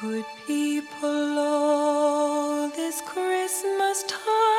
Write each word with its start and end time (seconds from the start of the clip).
Good 0.00 0.26
people 0.46 1.38
all 1.40 2.68
this 2.68 3.00
Christmas 3.00 4.04
time 4.04 4.57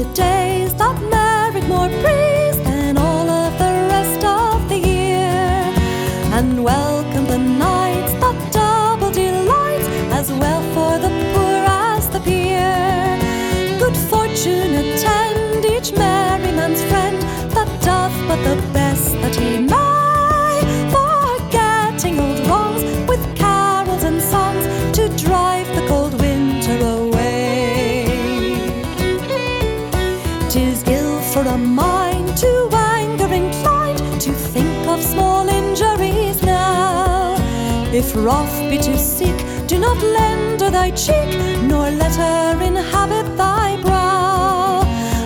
the 0.00 0.14
days 0.14 0.59
If 38.02 38.16
wrath 38.16 38.58
be 38.70 38.78
too 38.78 38.96
sick, 38.96 39.36
do 39.66 39.78
not 39.78 39.98
lend 39.98 40.62
her 40.62 40.70
thy 40.70 40.90
cheek, 40.92 41.30
nor 41.64 41.90
let 41.90 42.16
her 42.16 42.58
inhabit 42.62 43.36
thy 43.36 43.76
brow. 43.82 44.80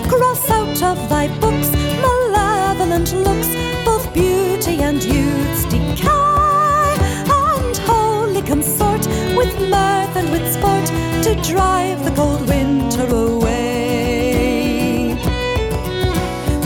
Cross 0.09 0.49
out 0.49 0.83
of 0.83 0.97
thy 1.07 1.29
books 1.39 1.71
malevolent 2.03 3.13
looks, 3.13 3.47
both 3.85 4.13
beauty 4.13 4.81
and 4.81 5.01
youth's 5.01 5.63
decay, 5.71 6.97
and 7.39 7.77
wholly 7.87 8.41
consort 8.41 9.07
with 9.37 9.53
mirth 9.73 10.13
and 10.19 10.29
with 10.33 10.45
sport 10.53 10.85
to 11.23 11.33
drive 11.49 12.03
the 12.03 12.11
cold 12.11 12.45
winter 12.45 13.07
away. 13.07 13.55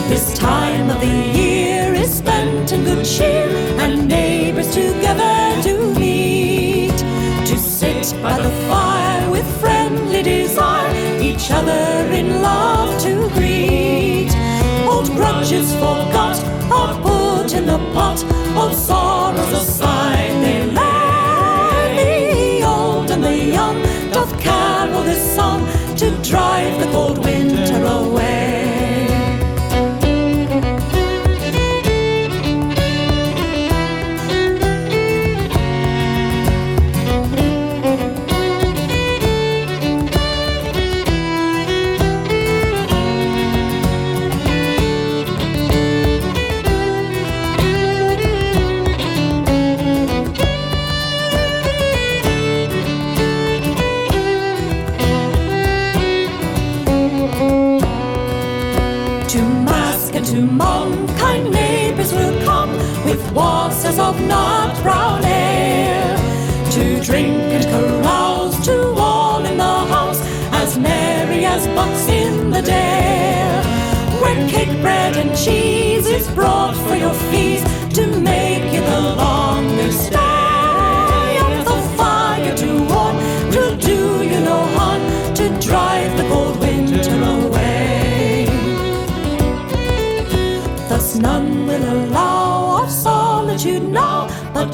This 0.09 0.35
time 0.35 0.89
of 0.89 1.00
the 1.01 1.15
year 1.38 1.94
is 1.94 2.11
spent 2.17 2.71
in 2.71 2.83
good 2.83 3.06
cheer, 3.06 3.47
and 3.77 4.07
neighbors 4.07 4.73
together 4.73 5.38
by 8.21 8.38
the 8.38 8.50
fire 8.68 9.30
with 9.31 9.48
friendly 9.60 10.21
desire, 10.21 11.21
each 11.21 11.51
other 11.51 12.12
in 12.12 12.42
love 12.42 13.01
to 13.01 13.30
greet. 13.30 14.31
Old 14.86 15.07
grudges 15.16 15.74
forgot, 15.75 16.38
are 16.71 16.95
put 17.01 17.54
in 17.54 17.66
the 17.66 17.77
pot, 17.94 18.24
old 18.57 18.75
sorrows 18.75 19.54
aside 19.54 20.31
they 20.44 20.66
lay. 20.66 22.60
The 22.60 22.66
old 22.66 23.10
and 23.12 23.24
the 23.24 23.38
young 23.38 23.81
doth 24.12 24.38
carol 24.39 25.04
this 25.04 25.36
song 25.36 25.66
to 25.98 26.12
drive 26.21 26.77
the 26.80 26.92
cold 26.92 27.19
winter 27.19 27.38
wasses 63.33 64.00
of 64.00 64.19
nut 64.21 64.81
brown 64.81 65.24
ale. 65.26 66.18
To 66.71 67.02
drink 67.02 67.36
and 67.56 67.66
carouse 67.66 68.64
to 68.66 68.94
all 68.98 69.45
in 69.45 69.57
the 69.57 69.64
house, 69.64 70.21
as 70.52 70.78
merry 70.78 71.45
as 71.45 71.68
bucks 71.68 72.07
in 72.07 72.52
the 72.52 72.62
dale. 72.62 73.64
When 74.21 74.50
cake, 74.50 74.81
bread, 74.81 75.16
and 75.18 75.36
cheese 75.38 76.07
is 76.07 76.30
brought 76.31 76.76
for 76.88 76.95
your 76.95 77.14
feast 77.31 77.69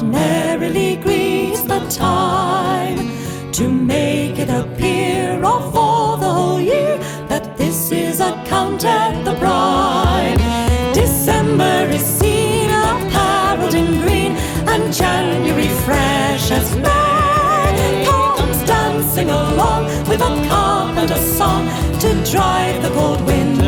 now, 0.02 0.06
merrily 0.06 0.96
greets 0.96 1.62
the 1.62 1.80
time 1.88 2.96
to 3.52 3.68
make 3.68 4.38
it 4.38 4.48
appear 4.50 5.38
of 5.44 5.76
all 5.76 6.16
the 6.16 6.28
whole 6.28 6.60
year 6.60 6.98
that 7.28 7.56
this 7.56 7.90
is 7.92 8.20
accounted 8.20 9.24
the 9.24 9.34
prime. 9.38 10.38
December 10.92 11.88
is 11.90 12.04
seen 12.04 12.70
apparelled 12.70 13.74
in 13.74 14.00
green, 14.02 14.32
and 14.66 14.92
January 14.92 15.68
fresh 15.84 16.50
as 16.50 16.76
May 16.76 18.04
comes 18.06 18.62
dancing 18.64 19.30
along 19.30 19.86
with 20.08 20.20
a 20.20 20.48
cup 20.48 20.96
and 20.96 21.10
a 21.10 21.18
song 21.18 21.66
to 22.00 22.08
drive 22.30 22.82
the 22.82 22.90
cold 22.90 23.20
winter 23.26 23.65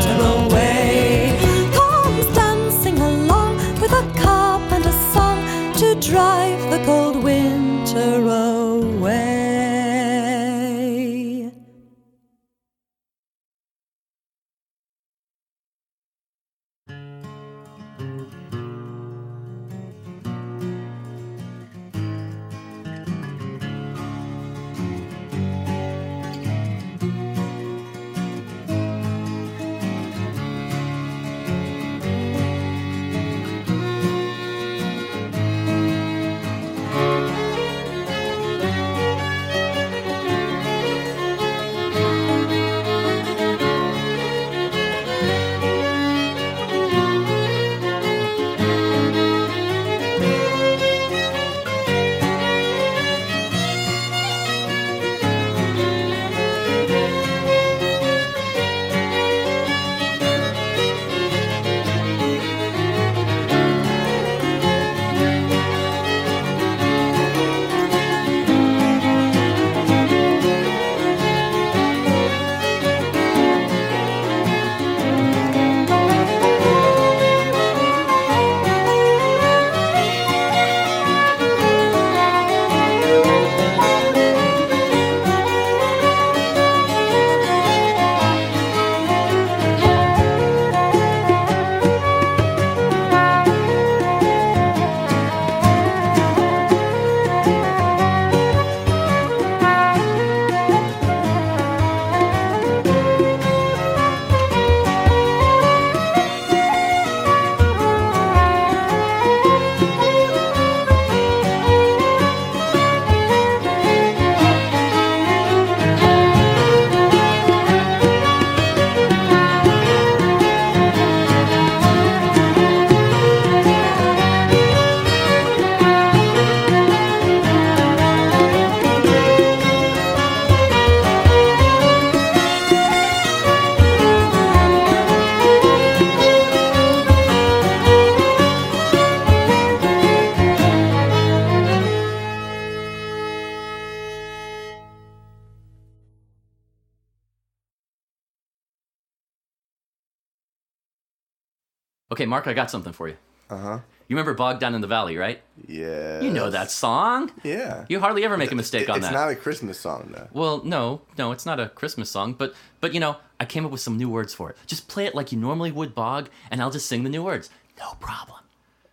Mark, 152.28 152.46
I 152.46 152.52
got 152.52 152.70
something 152.70 152.92
for 152.92 153.08
you. 153.08 153.16
Uh 153.50 153.56
huh. 153.56 153.78
You 154.08 154.16
remember 154.16 154.32
Bog 154.32 154.58
Down 154.58 154.74
in 154.74 154.80
the 154.80 154.86
Valley, 154.86 155.18
right? 155.18 155.42
Yeah. 155.66 156.22
You 156.22 156.30
know 156.30 156.48
that 156.50 156.70
song. 156.70 157.30
Yeah. 157.42 157.84
You 157.90 158.00
hardly 158.00 158.24
ever 158.24 158.38
make 158.38 158.50
a 158.50 158.54
mistake 158.54 158.88
on 158.88 159.00
that. 159.00 159.08
it's 159.08 159.14
not 159.14 159.30
a 159.30 159.36
Christmas 159.36 159.78
song 159.78 160.12
though. 160.14 160.28
Well, 160.32 160.62
no, 160.64 161.02
no, 161.18 161.32
it's 161.32 161.44
not 161.44 161.60
a 161.60 161.68
Christmas 161.68 162.10
song, 162.10 162.32
but 162.32 162.54
but 162.80 162.94
you 162.94 163.00
know, 163.00 163.16
I 163.38 163.44
came 163.44 163.66
up 163.66 163.70
with 163.70 163.82
some 163.82 163.98
new 163.98 164.08
words 164.08 164.32
for 164.32 164.48
it. 164.50 164.56
Just 164.66 164.88
play 164.88 165.04
it 165.04 165.14
like 165.14 165.30
you 165.30 165.38
normally 165.38 165.72
would, 165.72 165.94
Bog, 165.94 166.30
and 166.50 166.62
I'll 166.62 166.70
just 166.70 166.86
sing 166.86 167.02
the 167.04 167.10
new 167.10 167.22
words. 167.22 167.50
No 167.78 167.92
problem. 168.00 168.38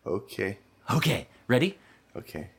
Okay. 0.06 0.58
Okay, 0.94 1.28
ready? 1.48 1.78
Okay. 2.16 2.50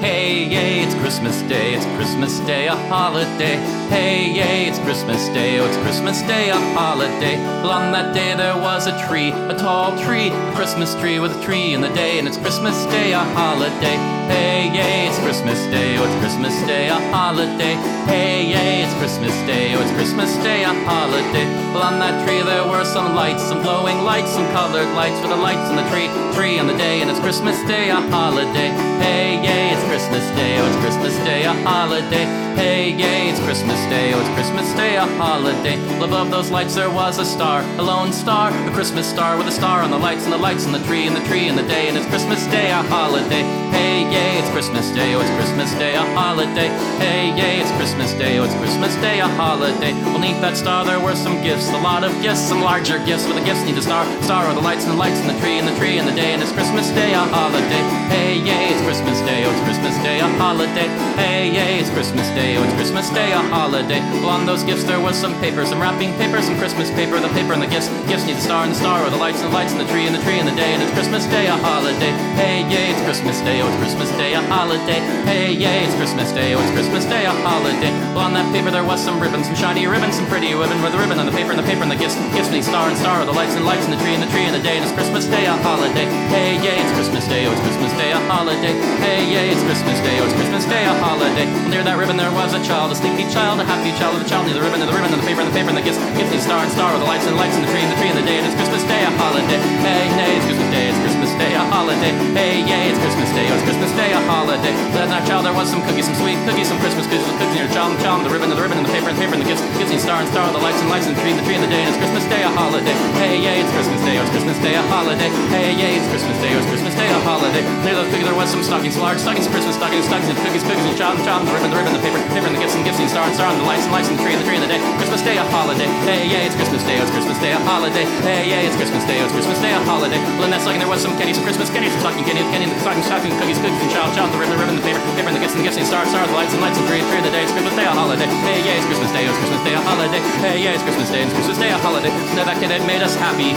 Hey, 0.00 0.44
yay, 0.48 0.80
it's 0.82 0.94
Christmas 0.94 1.42
Day, 1.42 1.74
it's 1.74 1.84
Christmas 1.94 2.40
Day, 2.46 2.68
a 2.68 2.74
holiday. 2.88 3.56
Hey, 3.92 4.32
yay, 4.32 4.64
it's 4.64 4.78
Christmas 4.78 5.28
Day, 5.28 5.60
oh, 5.60 5.66
it's 5.66 5.76
Christmas 5.76 6.22
Day, 6.22 6.48
a 6.48 6.56
holiday. 6.72 7.36
Well, 7.60 7.72
on 7.72 7.92
that 7.92 8.14
day 8.14 8.34
there 8.34 8.56
was 8.56 8.86
a 8.86 8.96
tree, 9.06 9.28
a 9.28 9.54
tall 9.58 9.92
tree, 10.00 10.28
a 10.28 10.52
Christmas 10.56 10.94
tree 10.94 11.20
with 11.20 11.36
a 11.36 11.44
tree 11.44 11.74
in 11.74 11.82
the 11.82 11.92
day, 11.92 12.18
and 12.18 12.26
it's 12.26 12.38
Christmas 12.38 12.86
Day, 12.86 13.12
a 13.12 13.18
holiday. 13.18 14.00
Hey, 14.32 14.72
yay, 14.72 15.08
it's 15.08 15.18
Christmas 15.18 15.60
Day, 15.68 15.98
oh, 15.98 16.08
it's 16.08 16.18
Christmas 16.24 16.56
Day, 16.64 16.88
a 16.88 16.96
holiday. 17.12 17.76
Hey, 18.08 18.48
yay, 18.48 18.80
it's 18.80 18.94
Christmas 18.96 19.36
Day, 19.44 19.74
oh, 19.74 19.82
it's 19.82 19.92
Christmas 19.92 20.32
Day, 20.40 20.64
a 20.64 20.72
holiday. 20.88 21.44
Well, 21.76 21.84
on 21.84 22.00
that 22.00 22.24
tree 22.24 22.40
there 22.40 22.64
were 22.64 22.84
some 22.84 23.14
lights, 23.14 23.42
some 23.42 23.60
glowing 23.60 24.00
lights, 24.00 24.32
some 24.32 24.48
colored 24.56 24.88
lights 24.96 25.20
for 25.20 25.28
the 25.28 25.36
lights 25.36 25.68
in 25.68 25.76
the 25.76 25.84
tree, 25.92 26.08
tree 26.32 26.56
in 26.56 26.66
the 26.66 26.78
day, 26.80 27.02
and 27.02 27.10
it's 27.10 27.20
Christmas 27.20 27.60
Day, 27.68 27.90
a 27.90 28.00
holiday. 28.08 28.72
Hey, 28.96 29.42
yay, 29.44 29.74
it's 29.76 29.84
Christmas 29.90 30.22
Day, 30.38 30.56
oh, 30.60 30.68
it's 30.68 30.76
Christmas 30.76 31.16
Day, 31.26 31.42
a 31.42 31.52
holiday. 31.66 32.22
Hey, 32.54 32.94
yay, 32.94 33.28
it's 33.28 33.40
Christmas 33.40 33.80
Day, 33.90 34.14
oh, 34.14 34.20
it's 34.20 34.30
Christmas 34.38 34.72
Day, 34.74 34.94
a 34.94 35.04
holiday. 35.18 35.74
Above 35.98 36.30
those 36.30 36.48
lights 36.48 36.76
there 36.76 36.88
was 36.88 37.18
a 37.18 37.24
star, 37.24 37.66
a 37.76 37.82
lone 37.82 38.12
star, 38.12 38.54
a 38.54 38.70
Christmas 38.70 39.10
star 39.10 39.36
with 39.36 39.48
a 39.48 39.50
star 39.50 39.82
on 39.82 39.90
the 39.90 39.98
lights 39.98 40.22
and 40.22 40.32
the 40.32 40.38
lights 40.38 40.64
on 40.64 40.70
the 40.70 40.78
tree 40.86 41.08
and 41.08 41.16
the 41.16 41.26
tree 41.26 41.48
and 41.48 41.58
the 41.58 41.66
day, 41.66 41.88
and 41.88 41.98
it's 41.98 42.06
Christmas 42.06 42.46
Day, 42.54 42.70
a 42.70 42.86
holiday. 42.86 43.42
Hey, 43.74 44.06
yay, 44.06 44.38
it's 44.38 44.50
Christmas 44.50 44.86
Day, 44.94 45.12
oh, 45.14 45.26
it's 45.26 45.34
Christmas 45.34 45.74
Day, 45.74 45.96
a 45.96 46.06
holiday. 46.14 46.70
Hey, 47.02 47.34
yay, 47.34 47.58
it's 47.58 47.74
Christmas 47.74 48.12
Day, 48.14 48.38
oh, 48.38 48.44
it's 48.44 48.54
Christmas 48.62 48.94
Day, 49.02 49.18
a 49.18 49.26
holiday. 49.26 49.90
Beneath 50.14 50.40
that 50.40 50.56
star 50.56 50.84
there 50.84 51.00
were 51.00 51.16
some 51.16 51.42
gifts, 51.42 51.66
a 51.70 51.82
lot 51.82 52.04
of 52.04 52.14
gifts, 52.22 52.46
some 52.46 52.62
larger 52.62 53.02
gifts, 53.02 53.26
where 53.26 53.34
the 53.34 53.44
gifts 53.44 53.66
need 53.66 53.74
a 53.74 53.82
star, 53.82 54.06
star 54.22 54.54
the 54.54 54.60
lights 54.60 54.84
and 54.84 54.94
the 54.94 55.00
lights 55.02 55.18
and 55.18 55.28
the 55.28 55.38
tree 55.42 55.58
and 55.58 55.66
the 55.66 55.74
tree 55.82 55.98
and 55.98 56.06
the 56.06 56.14
day, 56.14 56.30
and 56.30 56.40
it's 56.40 56.52
Christmas 56.52 56.86
Day, 56.94 57.10
a 57.12 57.26
holiday. 57.26 57.82
Hey, 58.06 58.38
yay, 58.38 58.70
it's 58.70 58.82
Christmas 58.86 59.18
Day, 59.26 59.42
oh, 59.42 59.50
it's 59.50 59.58
Christmas 59.66 59.79
Day, 59.80 60.20
a 60.20 60.28
holiday. 60.36 60.88
Hey, 61.16 61.48
yay, 61.48 61.80
it's 61.80 61.90
Christmas 61.90 62.28
Day, 62.36 62.56
oh, 62.56 62.64
it's 62.64 62.72
Christmas 62.74 63.08
Day, 63.10 63.32
a 63.32 63.40
holiday. 63.48 64.00
Well, 64.20 64.28
on 64.28 64.44
those 64.46 64.62
gifts 64.62 64.84
there 64.84 65.00
was 65.00 65.16
some 65.16 65.32
paper, 65.40 65.64
some 65.64 65.80
wrapping 65.80 66.12
paper, 66.16 66.40
some 66.40 66.56
Christmas 66.56 66.90
paper, 66.92 67.20
the 67.20 67.28
paper 67.36 67.52
and 67.52 67.62
the 67.62 67.66
gifts. 67.66 67.88
Gifts 68.08 68.24
need 68.24 68.36
the 68.36 68.44
star 68.44 68.64
and 68.64 68.72
the 68.72 68.76
star, 68.76 69.04
or 69.04 69.10
the 69.10 69.16
lights 69.16 69.40
and 69.40 69.48
the 69.48 69.56
lights 69.56 69.72
and 69.72 69.80
the 69.80 69.88
tree 69.88 70.04
and 70.04 70.14
the 70.14 70.20
tree 70.20 70.38
and 70.38 70.48
the 70.48 70.56
day, 70.56 70.72
and 70.72 70.82
it's 70.82 70.92
Christmas 70.92 71.24
Day, 71.26 71.48
a 71.48 71.56
holiday. 71.56 72.12
Hey, 72.36 72.64
yay, 72.68 72.92
it's 72.92 73.02
Christmas 73.04 73.40
Day, 73.40 73.60
oh, 73.60 73.68
it's 73.68 73.76
Christmas 73.80 74.10
Day, 74.16 74.32
a 74.32 74.40
holiday. 74.48 75.00
Hey, 75.24 75.52
yay, 75.52 75.84
it's 75.84 75.96
Christmas 75.96 76.32
Day, 76.32 76.54
oh, 76.54 76.60
it's 76.60 76.72
Christmas 76.72 77.04
Day, 77.04 77.24
a 77.24 77.32
holiday. 77.44 77.92
Well, 78.12 78.28
on 78.28 78.32
that 78.36 78.48
paper 78.52 78.70
there 78.70 78.84
was 78.84 79.00
some 79.00 79.20
ribbon, 79.20 79.44
some 79.44 79.56
shiny 79.56 79.84
ribbon, 79.88 80.12
some 80.12 80.28
pretty 80.28 80.52
ribbon 80.54 80.80
with 80.80 80.92
the 80.92 81.00
ribbon 81.00 81.18
and 81.20 81.28
the 81.28 81.36
paper 81.36 81.52
and 81.52 81.60
the 81.60 81.68
paper 81.68 81.82
and 81.82 81.92
the 81.92 82.00
gifts. 82.00 82.16
Gifts 82.32 82.52
need 82.52 82.64
star 82.64 82.88
and 82.88 82.96
star, 82.96 83.20
or 83.20 83.26
the 83.26 83.36
lights 83.36 83.56
and 83.56 83.64
lights 83.64 83.84
and 83.84 83.92
the 83.92 84.00
tree 84.00 84.16
and 84.16 84.22
the 84.22 84.32
tree 84.32 84.44
and 84.44 84.54
the 84.56 84.64
day, 84.64 84.76
and 84.76 84.84
it's 84.84 84.92
Christmas 84.92 85.24
Day, 85.28 85.44
a 85.44 85.56
holiday. 85.60 86.08
Hey, 86.32 86.56
yay, 86.60 86.80
it's 86.80 86.92
Christmas 86.96 87.28
Day, 87.28 87.44
oh, 87.44 87.52
it's 87.52 87.64
Christmas 87.64 87.92
Day, 88.00 88.12
a 88.12 88.20
holiday. 88.28 88.74
Hey, 89.04 89.28
yay, 89.28 89.52
it's 89.52 89.62
Christmas 89.70 90.02
Day, 90.02 90.18
oh, 90.18 90.26
it's 90.26 90.34
Christmas 90.34 90.66
Day, 90.66 90.82
a 90.82 90.90
holiday. 90.98 91.46
Well, 91.46 91.70
near 91.70 91.86
that 91.86 91.94
ribbon 91.94 92.18
there 92.18 92.34
was 92.34 92.58
a 92.58 92.62
child, 92.66 92.90
a 92.90 92.98
sleepy 92.98 93.22
child, 93.30 93.62
a 93.62 93.66
happy 93.70 93.94
child, 93.94 94.18
with 94.18 94.26
a 94.26 94.28
child 94.28 94.50
near 94.50 94.58
the 94.58 94.66
ribbon 94.66 94.82
and 94.82 94.90
the 94.90 94.96
ribbon 94.98 95.14
and 95.14 95.22
the 95.22 95.26
paper 95.30 95.46
and 95.46 95.46
the 95.46 95.54
paper 95.54 95.70
and 95.70 95.78
the 95.78 95.86
gifts. 95.86 96.02
Gifts 96.18 96.34
need 96.34 96.42
star 96.42 96.58
and 96.58 96.74
star, 96.74 96.90
or 96.90 96.98
the 96.98 97.06
lights 97.06 97.22
and 97.30 97.38
lights 97.38 97.54
and 97.54 97.62
the 97.62 97.70
tree 97.70 97.78
and 97.78 97.86
the 97.86 97.98
tree 98.02 98.10
and 98.10 98.18
the 98.18 98.26
day, 98.26 98.42
and 98.42 98.50
it's 98.50 98.58
Christmas 98.58 98.82
Day, 98.82 98.98
a 99.06 99.14
holiday. 99.14 99.62
Hey, 99.78 100.10
hey, 100.10 100.42
it's 100.42 100.46
Christmas 100.50 100.74
Day, 100.74 100.90
it's 100.90 100.98
Christmas 100.98 101.30
Day, 101.38 101.54
a 101.54 101.62
holiday. 101.70 102.12
Hey, 102.34 102.54
yay, 102.66 102.90
it's 102.90 102.98
Christmas 102.98 103.30
Day, 103.30 103.46
oh, 103.46 103.54
it's 103.54 103.62
Christmas 103.62 103.92
Day, 103.94 104.10
a 104.10 104.20
holiday. 104.26 104.74
Then 104.90 105.06
that 105.06 105.22
child 105.30 105.46
there 105.46 105.54
was 105.54 105.70
some 105.70 105.86
cookies, 105.86 106.10
some 106.10 106.18
sweet 106.18 106.42
cookies, 106.42 106.66
some 106.66 106.80
Christmas 106.82 107.06
cookies, 107.06 107.30
some 107.30 107.38
cookies 107.38 107.54
near 107.54 107.70
the 107.70 107.74
child, 107.78 107.94
and 107.94 108.02
the 108.02 108.02
child, 108.02 108.18
and 108.18 108.26
the 108.26 108.34
ribbon 108.34 108.50
and 108.50 108.58
the 108.58 108.64
ribbon 108.66 108.82
and 108.82 108.86
the 108.90 108.90
paper 108.90 109.06
and 109.06 109.14
the 109.14 109.22
paper 109.22 109.38
and 109.38 109.42
the 109.46 109.46
gifts. 109.46 109.62
Gifts 109.78 109.94
need 109.94 110.02
star 110.02 110.18
and 110.18 110.26
star, 110.34 110.50
or 110.50 110.54
the 110.58 110.58
lights 110.58 110.82
and 110.82 110.90
lights 110.90 111.06
and 111.06 111.14
the 111.14 111.22
tree 111.22 111.30
and 111.30 111.38
the 111.38 111.46
tree 111.46 111.54
and 111.54 111.62
the 111.62 111.70
day, 111.70 111.86
and 111.86 111.94
it's 111.94 112.00
Christmas 112.02 112.26
Day, 112.26 112.42
a 112.42 112.50
holiday. 112.50 112.96
Hey, 113.22 113.38
yay, 113.38 113.62
it's 113.62 113.70
Christmas 113.70 114.02
Day, 114.02 114.18
oh, 114.18 114.26
it's 114.26 114.34
Christmas 114.34 114.58
Day, 114.58 114.74
a 114.74 114.82
holiday. 114.90 115.30
Hey, 115.54 115.78
yay, 115.78 115.94
it's 115.94 116.10
Christmas 116.10 116.38
Day, 116.42 116.58
oh, 116.58 116.58
it's 116.58 116.66
Christmas 116.74 116.94
Day, 116.98 117.06
a 117.06 117.22
holiday. 117.22 117.62
Near 117.86 117.94
those 117.94 118.10
cookies 118.10 118.26
there 118.26 118.34
was 118.34 118.50
some 118.50 118.66
stockings, 118.66 118.98
large 118.98 119.22
stockings, 119.22 119.46
Christmas 119.60 119.76
stockings, 119.76 120.08
stockings, 120.08 120.32
and 120.32 120.40
cookies, 120.40 120.64
cookies, 120.64 120.88
and 120.88 120.96
child, 120.96 121.20
and 121.20 121.44
the 121.44 121.52
ribbon, 121.52 121.68
the 121.68 121.76
ribbon, 121.76 121.92
the 121.92 122.00
paper, 122.00 122.16
paper, 122.32 122.48
and 122.48 122.56
the 122.56 122.62
gifts, 122.64 122.72
and 122.72 122.80
gifts, 122.80 122.96
and 122.96 123.12
star 123.12 123.28
and 123.28 123.36
star, 123.36 123.52
and 123.52 123.60
the 123.60 123.68
lights 123.68 123.84
and 123.84 123.92
lights 123.92 124.08
and 124.08 124.16
the 124.16 124.24
tree 124.24 124.32
and 124.32 124.40
the 124.40 124.48
tree 124.48 124.56
and 124.56 124.64
the 124.64 124.72
day. 124.72 124.80
Christmas 124.96 125.20
Day, 125.20 125.36
a 125.36 125.44
holiday. 125.52 125.84
Hey, 126.08 126.24
yay, 126.32 126.48
it's 126.48 126.56
Christmas 126.56 126.80
Day, 126.80 126.96
oh, 126.96 127.04
it's 127.04 127.12
Christmas 127.12 127.36
Day, 127.44 127.52
a 127.52 127.60
holiday. 127.60 128.08
Hey, 128.24 128.48
yay, 128.48 128.64
it's 128.64 128.72
Christmas 128.80 129.04
Day, 129.04 129.20
oh, 129.20 129.28
it's 129.28 129.36
Christmas 129.36 129.60
Day, 129.60 129.76
a 129.76 129.80
holiday. 129.84 130.16
Well, 130.40 130.48
in 130.48 130.56
that 130.56 130.64
stocking 130.64 130.80
there 130.80 130.88
was 130.88 131.04
some 131.04 131.12
candy, 131.20 131.36
some 131.36 131.44
Christmas 131.44 131.68
candy, 131.68 131.92
some 131.92 132.00
stocking 132.00 132.24
candy, 132.24 132.40
candy, 132.48 132.72
and 132.72 132.72
the 132.72 132.80
stocking, 132.80 133.04
stocking, 133.04 133.36
cookies, 133.36 133.60
cookies, 133.60 133.84
and 133.84 133.92
child, 133.92 134.16
child, 134.16 134.32
the 134.32 134.40
ribbon, 134.40 134.56
the 134.56 134.60
ribbon, 134.64 134.80
the 134.80 134.86
paper, 134.88 135.00
paper, 135.12 135.28
and 135.28 135.36
the 135.36 135.44
gifts, 135.44 135.52
and 135.52 135.60
gifts, 135.60 135.76
and 135.76 135.84
star, 135.84 136.08
star, 136.08 136.24
the 136.24 136.32
lights 136.32 136.56
and 136.56 136.64
lights 136.64 136.80
and 136.80 136.88
tree 136.88 137.04
and 137.04 137.08
tree 137.12 137.20
of 137.20 137.26
the 137.28 137.34
day. 137.36 137.44
It's 137.44 137.52
Christmas 137.52 137.76
Day, 137.76 137.84
a 137.84 137.92
holiday. 137.92 138.28
Hey, 138.40 138.64
yay, 138.64 138.80
it's 138.80 138.88
Christmas 138.88 139.12
Day, 139.12 139.28
oh, 139.28 139.36
it's 139.36 139.40
Christmas 139.44 139.60
Day, 139.68 139.76
a 139.76 139.82
holiday. 139.84 140.22
Hey, 140.40 140.56
yay, 140.64 140.72
it's 140.72 140.84
Christmas 140.88 141.08
Day, 141.12 141.20
it's 141.20 141.36
Christmas 141.36 141.58
Day, 141.60 141.68
a 141.68 141.78
holiday. 141.84 142.12
That 142.32 142.56
kid 142.64 142.72
had 142.72 142.80
made 142.88 143.04
us 143.04 143.12
happy, 143.12 143.52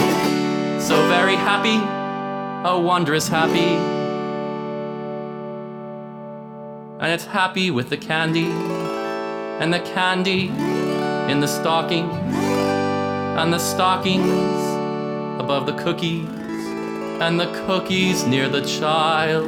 so 0.84 1.00
very 1.08 1.40
happy, 1.40 1.80
oh, 2.68 2.76
wondrous 2.84 3.24
happy. 3.24 3.93
And 7.00 7.12
it's 7.12 7.24
happy 7.26 7.72
with 7.72 7.90
the 7.90 7.96
candy, 7.96 8.46
and 8.46 9.74
the 9.74 9.80
candy 9.80 10.46
in 11.30 11.40
the 11.40 11.48
stocking, 11.48 12.08
and 12.08 13.52
the 13.52 13.58
stockings 13.58 14.62
above 15.40 15.66
the 15.66 15.74
cookies, 15.74 16.28
and 17.20 17.38
the 17.38 17.52
cookies 17.66 18.24
near 18.24 18.48
the 18.48 18.64
child, 18.64 19.44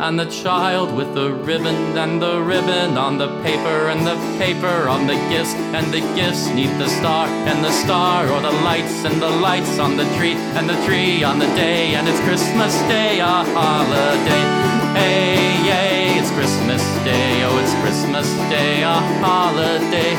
and 0.00 0.18
the 0.18 0.30
child 0.30 0.94
with 0.96 1.12
the 1.14 1.32
ribbon, 1.32 1.98
and 1.98 2.22
the 2.22 2.40
ribbon 2.40 2.96
on 2.96 3.18
the 3.18 3.28
paper, 3.42 3.88
and 3.88 4.06
the 4.06 4.14
paper 4.38 4.88
on 4.88 5.08
the 5.08 5.16
gifts, 5.28 5.54
and 5.74 5.92
the 5.92 6.00
gifts 6.14 6.46
neath 6.50 6.78
the 6.78 6.88
star, 6.88 7.26
and 7.26 7.64
the 7.64 7.72
star 7.72 8.28
or 8.28 8.40
the 8.40 8.52
lights, 8.62 9.04
and 9.04 9.20
the 9.20 9.28
lights 9.28 9.80
on 9.80 9.96
the 9.96 10.04
tree, 10.16 10.34
and 10.54 10.70
the 10.70 10.80
tree 10.86 11.24
on 11.24 11.40
the 11.40 11.52
day, 11.56 11.96
and 11.96 12.08
it's 12.08 12.20
Christmas 12.20 12.72
Day, 12.82 13.18
a 13.18 13.26
holiday. 13.26 14.77
Hey, 14.94 15.58
yay, 15.64 16.18
it's 16.18 16.30
Christmas 16.30 16.82
Day, 17.04 17.42
oh, 17.44 17.58
it's 17.62 17.74
Christmas 17.82 18.28
Day, 18.48 18.82
a 18.82 18.94
holiday. 19.22 20.14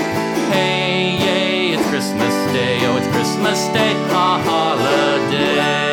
Hey, 0.54 1.18
yay, 1.20 1.74
it's 1.74 1.88
Christmas 1.90 2.34
Day, 2.54 2.80
oh, 2.86 2.98
it's 2.98 3.08
Christmas 3.08 3.60
Day, 3.74 3.94
a 3.94 4.44
holiday. 4.44 5.88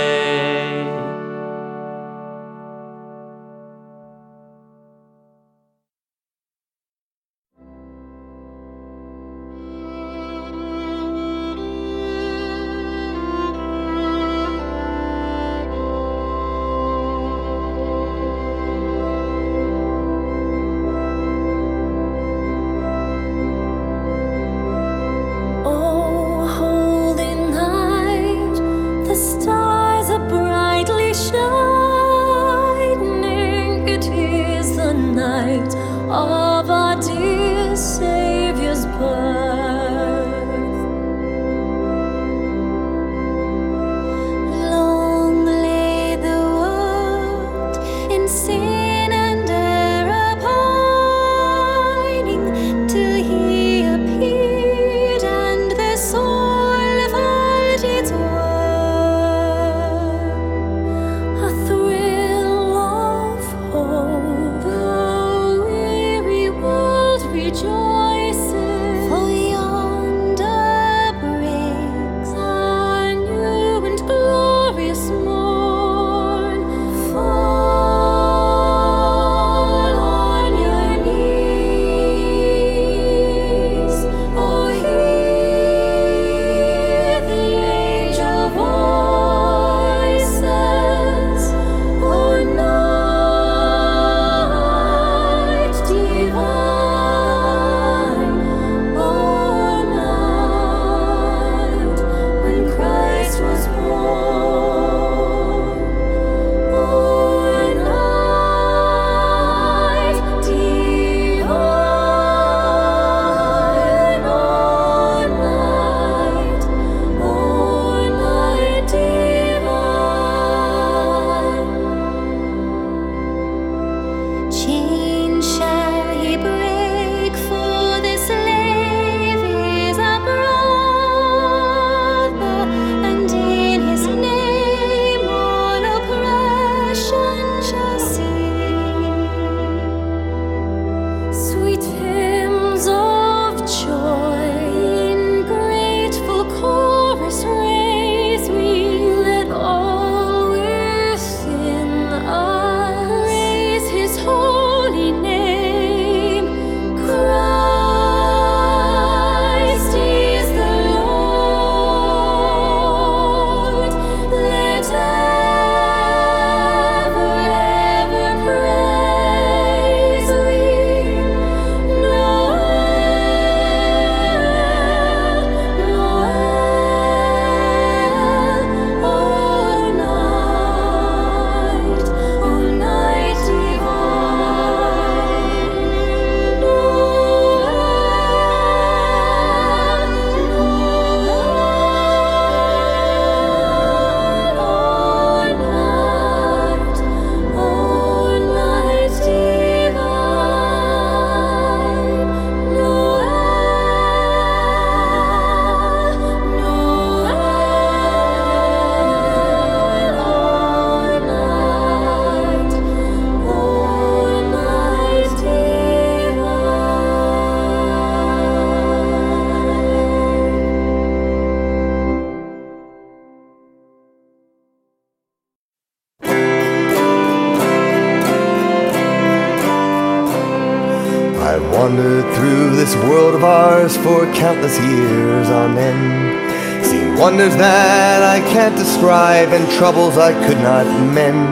For 233.94 234.26
countless 234.32 234.76
years 234.80 235.48
on 235.50 235.76
end. 235.78 236.84
Seen 236.84 237.16
wonders 237.16 237.54
that 237.56 238.22
I 238.22 238.40
can't 238.50 238.74
describe 238.74 239.50
and 239.50 239.70
troubles 239.78 240.16
I 240.18 240.32
could 240.46 240.58
not 240.58 240.86
mend. 241.14 241.46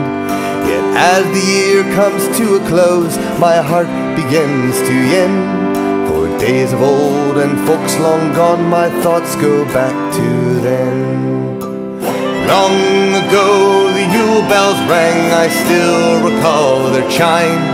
Yet 0.66 0.85
as 0.97 1.25
the 1.37 1.47
year 1.47 1.83
comes 1.94 2.25
to 2.38 2.57
a 2.57 2.66
close, 2.66 3.16
my 3.38 3.59
heart 3.59 3.87
begins 4.16 4.75
to 4.88 4.94
yen. 5.12 5.35
For 6.09 6.27
days 6.38 6.73
of 6.73 6.83
old 6.83 7.37
and 7.38 7.55
folks 7.68 7.97
long 7.99 8.33
gone, 8.33 8.64
my 8.68 8.88
thoughts 9.03 9.37
go 9.37 9.64
back 9.66 9.94
to 10.14 10.61
then. 10.61 11.61
Long 12.49 12.79
ago 13.23 13.92
the 13.92 14.07
Yule 14.14 14.42
bells 14.49 14.81
rang, 14.90 15.31
I 15.33 15.47
still 15.62 16.25
recall 16.29 16.90
their 16.90 17.09
chime. 17.11 17.73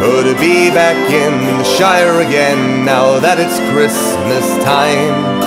Oh, 0.00 0.22
to 0.22 0.32
be 0.38 0.70
back 0.70 0.96
in 1.10 1.58
the 1.58 1.64
Shire 1.64 2.20
again, 2.20 2.84
now 2.84 3.18
that 3.18 3.40
it's 3.40 3.58
Christmas 3.74 4.46
time. 4.62 5.38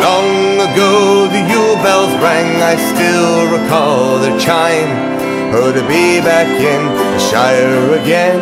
Long 0.00 0.56
ago 0.56 1.28
the 1.28 1.44
Yule 1.52 1.76
bells 1.84 2.12
rang, 2.24 2.62
I 2.62 2.76
still 2.80 3.44
recall 3.52 4.18
their 4.18 4.40
chime. 4.40 4.88
Oh, 5.52 5.70
to 5.70 5.82
be 5.82 6.20
back 6.24 6.48
in 6.48 6.82
the 6.96 7.18
Shire 7.18 8.00
again, 8.00 8.40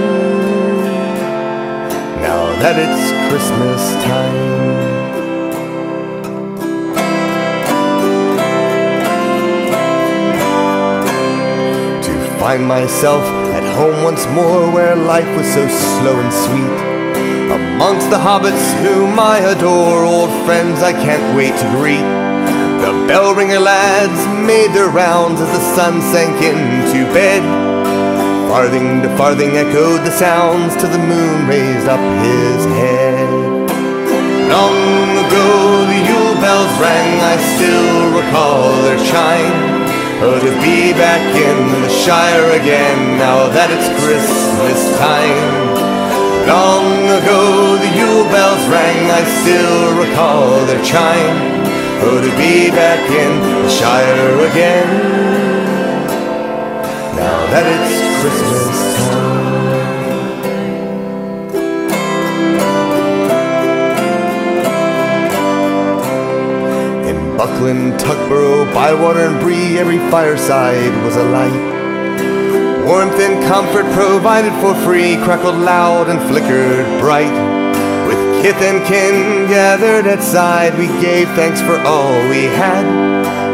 now 2.23 2.47
that 2.63 2.79
it's 2.79 3.11
Christmas 3.29 3.83
time. 4.05 4.63
Find 12.39 12.67
myself 12.67 13.42
home 13.73 14.05
once 14.05 14.27
more 14.29 14.71
where 14.71 14.95
life 14.95 15.29
was 15.37 15.47
so 15.47 15.67
slow 15.69 16.21
and 16.21 16.33
sweet. 16.33 16.77
Amongst 17.53 18.11
the 18.11 18.17
hobbits 18.17 18.65
whom 18.85 19.19
I 19.19 19.39
adore, 19.39 20.05
old 20.05 20.31
friends 20.45 20.83
I 20.83 20.93
can't 20.93 21.37
wait 21.37 21.57
to 21.57 21.69
greet. 21.77 22.09
The 22.85 22.93
bell 23.09 23.35
ringer 23.35 23.61
lads 23.61 24.21
made 24.47 24.73
their 24.73 24.89
rounds 24.89 25.41
as 25.41 25.51
the 25.51 25.65
sun 25.75 26.01
sank 26.13 26.37
into 26.43 27.05
bed. 27.13 27.43
Farthing 28.51 29.03
to 29.03 29.09
farthing 29.17 29.57
echoed 29.57 30.05
the 30.05 30.11
sounds 30.11 30.77
till 30.77 30.91
the 30.91 30.99
moon 30.99 31.49
raised 31.49 31.89
up 31.89 32.03
his 32.25 32.65
head. 32.77 33.29
Long 34.53 34.77
ago 35.25 35.49
the 35.89 36.01
Yule 36.09 36.37
bells 36.45 36.73
rang, 36.81 37.13
I 37.33 37.37
still 37.57 38.21
recall 38.21 38.83
their 38.83 39.01
chime. 39.11 39.82
Oh, 40.25 40.39
to 40.39 40.53
be 40.63 40.93
back 40.93 41.35
in 41.35 41.83
the 41.83 41.89
Shire 41.89 42.55
again, 42.55 43.19
now 43.19 43.49
that 43.49 43.75
it's 43.75 43.91
Christmas 43.99 44.79
time. 44.97 45.51
Long 46.47 47.11
ago 47.11 47.75
the 47.83 47.91
Yule 47.99 48.31
bells 48.31 48.63
rang, 48.71 49.11
I 49.11 49.23
still 49.43 49.99
recall 49.99 50.65
their 50.67 50.79
chime. 50.85 51.67
Oh, 52.07 52.23
to 52.23 52.31
be 52.39 52.71
back 52.71 53.03
in 53.11 53.33
the 53.65 53.69
Shire 53.69 54.47
again, 54.47 54.91
now 57.19 57.39
that 57.51 57.67
it's 57.67 58.23
Christmas 58.23 59.11
time. 59.11 59.22
Buckland, 67.43 67.95
Tuckborough, 67.95 68.73
Bywater, 68.73 69.27
and 69.27 69.41
Bree, 69.41 69.77
every 69.77 69.99
fireside 70.13 70.95
was 71.03 71.17
alight. 71.17 71.51
Warmth 72.87 73.19
and 73.19 73.43
comfort 73.51 73.83
provided 73.99 74.53
for 74.63 74.77
free 74.87 75.17
crackled 75.25 75.57
loud 75.57 76.09
and 76.09 76.23
flickered 76.31 76.87
bright. 77.01 77.35
With 78.07 78.21
kith 78.43 78.63
and 78.63 78.87
kin 78.87 79.49
gathered 79.49 80.07
at 80.07 80.23
side, 80.23 80.79
we 80.79 80.87
gave 81.03 81.27
thanks 81.31 81.61
for 81.61 81.81
all 81.81 82.15
we 82.31 82.45
had. 82.63 82.87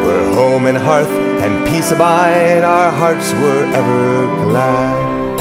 Where 0.04 0.34
home 0.34 0.66
and 0.66 0.76
hearth 0.76 1.08
and 1.40 1.66
peace 1.68 1.90
abide, 1.90 2.64
our 2.64 2.90
hearts 2.90 3.32
were 3.40 3.64
ever 3.72 4.26
glad. 4.44 5.40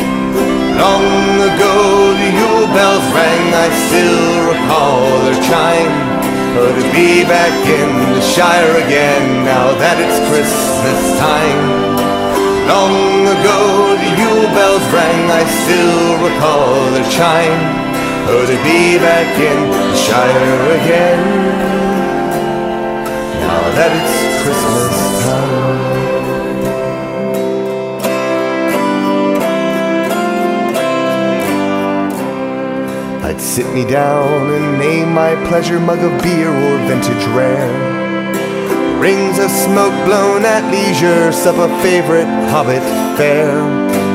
Long 0.79 1.03
ago 1.51 2.15
the 2.15 2.29
Yule 2.31 2.67
bells 2.71 3.03
rang, 3.12 3.45
I 3.65 3.67
still 3.91 4.47
recall 4.47 5.03
their 5.25 5.43
chime. 5.43 6.16
Oh, 6.60 6.74
to 6.74 6.86
be 6.89 7.22
back 7.24 7.54
in 7.70 7.89
the 8.17 8.22
Shire 8.34 8.82
again, 8.82 9.46
now 9.46 9.78
that 9.78 10.02
it's 10.02 10.17
Christmas 10.26 11.02
time. 11.22 11.62
Long 12.65 13.30
ago 13.30 13.93
the 13.93 14.10
Yule 14.17 14.50
bells 14.58 14.82
rang, 14.89 15.30
I 15.30 15.46
still 15.46 16.17
recall 16.17 16.89
their 16.98 17.06
chime. 17.13 17.62
Oh, 18.26 18.41
to 18.41 18.58
be 18.65 18.98
back 18.98 19.30
in 19.38 19.70
the 19.70 19.98
Shire 20.02 20.82
again, 20.82 21.22
now 23.38 23.62
that 23.78 23.93
it's 23.93 24.17
Christmas 24.41 24.98
time. 25.22 25.27
Sit 33.39 33.71
me 33.71 33.86
down 33.86 34.52
and 34.52 34.80
name 34.80 35.13
my 35.13 35.36
pleasure 35.47 35.80
mug 35.80 36.00
of 36.00 36.23
beer 36.23 36.50
or 36.50 36.78
vintage 36.88 37.26
rare. 37.36 37.69
Rings 39.00 39.38
of 39.38 39.52
smoke 39.52 39.93
blown 40.06 40.43
at 40.43 40.65
leisure, 40.71 41.32
sup 41.32 41.58
a 41.58 41.69
favorite 41.84 42.26
hobbit 42.50 42.82
fare. 43.15 43.62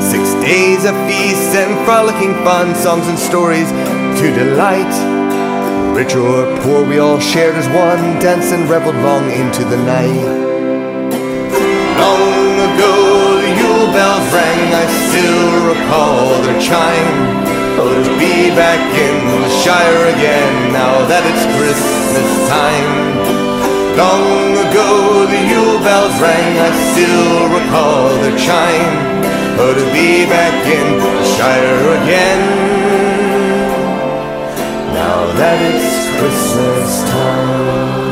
Six 0.01 0.33
days 0.43 0.83
of 0.83 0.95
feasts 1.07 1.55
and 1.55 1.73
frolicking 1.85 2.33
fun, 2.43 2.75
songs 2.75 3.07
and 3.07 3.17
stories 3.17 3.69
to 4.19 4.35
delight. 4.35 4.91
Rich 5.95 6.15
or 6.15 6.43
poor, 6.59 6.85
we 6.85 6.99
all 6.99 7.19
shared 7.19 7.55
as 7.55 7.67
one, 7.67 8.19
danced 8.19 8.51
and 8.51 8.69
reveled 8.69 8.95
long 8.97 9.31
into 9.31 9.63
the 9.63 9.77
night. 9.77 10.23
Long 11.95 12.59
ago 12.59 13.39
the 13.39 13.51
Yule 13.55 13.87
bells 13.95 14.33
rang, 14.33 14.73
I 14.73 14.85
still 15.07 15.67
recall 15.71 16.41
their 16.43 16.59
chime. 16.59 17.52
Oh, 17.75 17.89
to 17.89 18.13
be 18.19 18.53
back 18.53 18.81
in 18.93 19.15
the 19.41 19.49
Shire 19.63 20.05
again, 20.13 20.71
now 20.71 21.05
that 21.09 21.23
it's 21.25 21.45
Christmas 21.57 22.29
time. 22.47 22.93
Long 23.97 24.53
ago 24.65 25.25
the 25.25 25.41
Yule 25.49 25.79
bells 25.81 26.13
rang, 26.21 26.53
I 26.61 26.69
still 26.93 27.49
recall 27.49 28.09
their 28.21 28.37
chime. 28.37 28.97
Oh, 29.57 29.73
to 29.73 29.85
be 29.89 30.25
back 30.29 30.53
in 30.69 30.87
the 31.01 31.25
Shire 31.35 31.97
again, 32.01 32.41
now 34.93 35.33
that 35.33 35.57
it's 35.61 35.93
Christmas 36.19 37.09
time. 37.09 38.02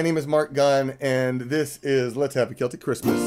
My 0.00 0.04
name 0.04 0.16
is 0.16 0.26
Mark 0.26 0.54
Gunn, 0.54 0.96
and 0.98 1.42
this 1.42 1.78
is 1.82 2.16
Let's 2.16 2.34
Have 2.34 2.50
a 2.50 2.54
Celtic 2.54 2.80
Christmas. 2.80 3.20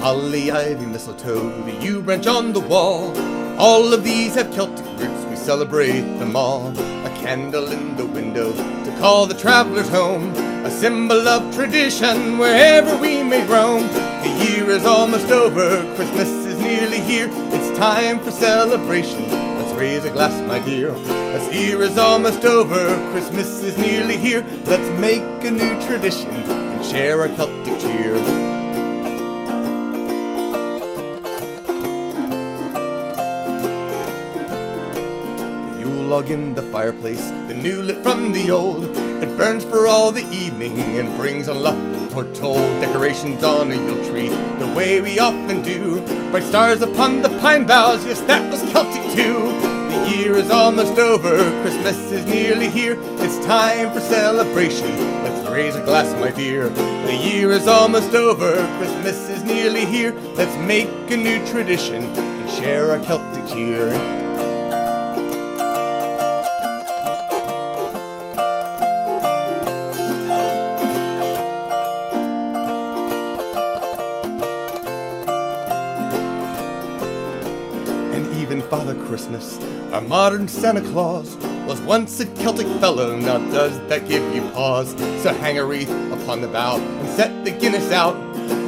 Holly, 0.00 0.50
ivy, 0.50 0.86
mistletoe, 0.86 1.50
the 1.64 1.72
yew 1.84 2.00
branch 2.00 2.26
on 2.26 2.54
the 2.54 2.60
wall. 2.60 3.14
All 3.60 3.92
of 3.92 4.04
these 4.04 4.34
have 4.36 4.50
Celtic 4.54 4.86
roots, 4.98 5.24
we 5.26 5.36
celebrate 5.36 6.00
them 6.18 6.34
all. 6.34 6.68
A 6.78 7.10
candle 7.20 7.70
in 7.72 7.94
the 7.94 8.06
window 8.06 8.52
to 8.52 8.96
call 8.98 9.26
the 9.26 9.34
travelers 9.34 9.90
home. 9.90 10.34
A 10.64 10.70
symbol 10.70 11.28
of 11.28 11.54
tradition 11.54 12.38
wherever 12.38 12.96
we 12.96 13.22
may 13.22 13.46
roam. 13.46 13.86
The 14.22 14.46
year 14.48 14.70
is 14.70 14.86
almost 14.86 15.30
over, 15.30 15.94
Christmas 15.94 16.30
is 16.46 16.58
nearly 16.58 17.00
here. 17.00 17.28
It's 17.30 17.78
time 17.78 18.18
for 18.20 18.30
celebration. 18.30 19.41
Raise 19.82 20.04
a 20.04 20.10
glass, 20.10 20.40
my 20.46 20.60
dear. 20.60 20.92
This 20.92 21.52
year 21.52 21.82
is 21.82 21.98
almost 21.98 22.44
over, 22.44 22.86
Christmas 23.10 23.64
is 23.64 23.76
nearly 23.76 24.16
here. 24.16 24.46
Let's 24.64 24.88
make 25.00 25.24
a 25.42 25.50
new 25.50 25.74
tradition 25.84 26.30
and 26.30 26.84
share 26.86 27.24
a 27.24 27.28
Celtic 27.34 27.80
cheer. 27.80 28.14
Yule 35.80 36.04
log 36.06 36.30
in 36.30 36.54
the 36.54 36.62
fireplace, 36.70 37.30
the 37.48 37.54
new 37.54 37.82
lit 37.82 38.04
from 38.04 38.30
the 38.30 38.52
old. 38.52 38.84
It 38.84 39.36
burns 39.36 39.64
for 39.64 39.88
all 39.88 40.12
the 40.12 40.28
evening 40.30 40.78
and 40.78 41.08
brings 41.16 41.48
on 41.48 41.60
luck 41.60 41.91
foretold. 42.12 42.80
Decorations 42.80 43.42
on 43.42 43.72
a 43.72 43.74
Yule 43.74 44.04
tree, 44.04 44.28
the 44.28 44.72
way 44.76 45.00
we 45.00 45.18
often 45.18 45.62
do. 45.62 46.00
Bright 46.30 46.44
stars 46.44 46.82
upon 46.82 47.22
the 47.22 47.30
pine 47.40 47.66
boughs, 47.66 48.04
yes, 48.04 48.20
that 48.22 48.50
was 48.50 48.60
Celtic 48.70 49.02
too. 49.14 49.50
The 49.90 50.16
year 50.16 50.36
is 50.36 50.50
almost 50.50 50.98
over, 50.98 51.36
Christmas 51.62 51.96
is 52.12 52.26
nearly 52.26 52.68
here. 52.68 52.98
It's 53.18 53.44
time 53.46 53.92
for 53.92 54.00
celebration. 54.00 54.90
Let's 55.22 55.48
raise 55.48 55.74
a 55.74 55.84
glass, 55.84 56.14
my 56.20 56.30
dear. 56.30 56.68
The 56.68 57.14
year 57.14 57.50
is 57.50 57.66
almost 57.66 58.14
over, 58.14 58.54
Christmas 58.78 59.30
is 59.30 59.42
nearly 59.42 59.86
here. 59.86 60.12
Let's 60.34 60.56
make 60.66 60.88
a 61.10 61.16
new 61.16 61.44
tradition 61.46 62.04
and 62.04 62.50
share 62.50 62.90
our 62.90 63.00
Celtic 63.00 63.46
cheer. 63.48 64.21
Christmas, 79.12 79.58
our 79.92 80.00
modern 80.00 80.48
Santa 80.48 80.80
Claus, 80.80 81.36
was 81.66 81.78
once 81.82 82.18
a 82.20 82.26
Celtic 82.36 82.66
fellow. 82.80 83.14
Now 83.14 83.36
does 83.50 83.78
that 83.88 84.08
give 84.08 84.22
you 84.34 84.40
pause? 84.52 84.92
So 85.22 85.34
hang 85.34 85.58
a 85.58 85.66
wreath 85.66 85.90
upon 86.10 86.40
the 86.40 86.48
bough 86.48 86.80
and 86.80 87.08
set 87.10 87.44
the 87.44 87.50
Guinness 87.50 87.92
out. 87.92 88.16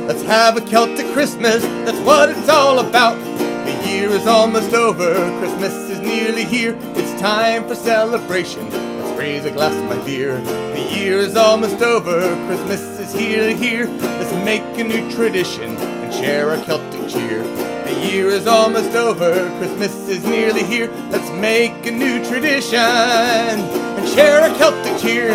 Let's 0.07 0.23
have 0.25 0.59
a 0.59 0.61
Celtic 0.61 1.07
Christmas, 1.15 1.63
that's 1.63 1.99
what 2.01 2.29
it's 2.29 2.51
all 2.51 2.81
about. 2.81 3.17
The 3.65 3.89
year 3.89 4.11
is 4.11 4.27
almost 4.27 4.75
over, 4.75 5.15
Christmas 5.39 5.73
is 5.89 6.01
nearly 6.01 6.45
here. 6.45 6.77
It's 6.95 7.19
time 7.19 7.67
for 7.67 7.75
celebration. 7.75 8.69
Let's 9.01 9.19
raise 9.19 9.47
a 9.47 9.51
glass, 9.51 9.73
my 9.89 10.05
dear. 10.05 10.43
The 10.43 10.95
year 10.95 11.21
is 11.21 11.37
almost 11.37 11.81
over, 11.81 12.21
Christmas 12.49 12.83
is 13.01 13.15
here, 13.15 13.57
here. 13.57 13.87
Let's 13.87 14.45
make 14.45 14.61
a 14.79 14.85
new 14.85 15.11
tradition 15.11 15.75
and 15.79 16.13
share 16.13 16.51
our 16.51 16.63
Celtic 16.67 17.09
cheer. 17.09 17.64
Year 18.05 18.29
is 18.29 18.47
almost 18.47 18.95
over, 18.95 19.33
Christmas 19.59 20.09
is 20.09 20.25
nearly 20.25 20.63
here. 20.63 20.91
Let's 21.11 21.31
make 21.41 21.87
a 21.87 21.91
new 21.91 22.23
tradition 22.25 22.79
and 22.79 24.09
share 24.11 24.45
a 24.45 24.57
Celtic 24.59 25.01
cheer. 25.01 25.35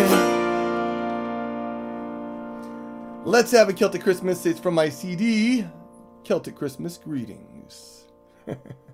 Let's 3.24 3.50
have 3.50 3.68
a 3.68 3.72
Celtic 3.72 4.02
Christmas. 4.02 4.46
It's 4.46 4.60
from 4.60 4.74
my 4.74 4.88
CD, 4.88 5.66
Celtic 6.24 6.54
Christmas 6.54 6.96
Greetings. 6.96 8.06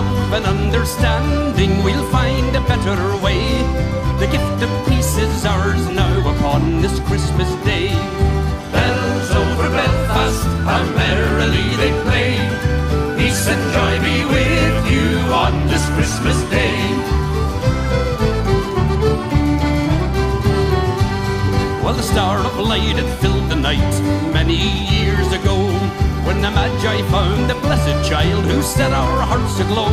love 0.00 0.32
and 0.32 0.46
understanding, 0.46 1.82
we'll 1.84 2.08
find 2.10 2.56
a 2.56 2.60
better 2.72 3.00
way. 3.22 3.42
The 4.20 4.28
gift 4.34 4.62
of 4.66 4.70
peace 4.88 5.16
is 5.16 5.44
ours 5.44 5.84
now 5.90 6.20
upon 6.34 6.80
this 6.80 6.98
Christmas 7.00 7.50
day. 7.64 7.88
Bells 8.72 9.30
over 9.42 9.68
Belfast, 9.68 10.44
how 10.68 10.84
merrily 11.02 11.68
they 11.80 11.92
play. 12.06 12.32
Peace 13.18 13.46
and 13.54 13.62
joy 13.74 13.94
be 14.08 14.18
with 14.36 14.78
you 14.94 15.08
on 15.44 15.54
this 15.68 15.84
Christmas 15.96 16.38
day. 16.50 16.78
Well, 21.82 21.94
the 21.94 22.02
star 22.02 22.38
of 22.38 22.58
light 22.58 22.96
had 23.00 23.10
filled 23.20 23.50
the 23.50 23.56
night 23.56 23.94
many 24.32 24.60
years 24.94 25.30
ago 25.32 25.56
time 26.42 26.54
the 26.54 26.60
Magi 26.60 27.02
found 27.10 27.50
the 27.50 27.54
blessed 27.54 28.08
child 28.08 28.44
who 28.44 28.62
set 28.62 28.92
our 28.92 29.22
hearts 29.22 29.58
aglow. 29.60 29.90